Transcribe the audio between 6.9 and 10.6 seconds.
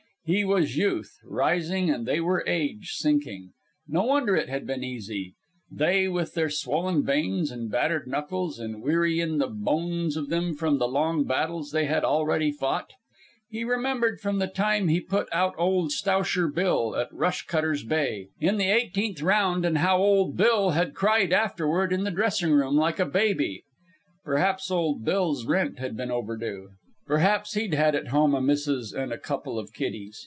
veins and battered knuckles and weary in the bones of them